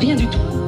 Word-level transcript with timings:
Rien 0.00 0.16
du 0.16 0.26
tout. 0.28 0.59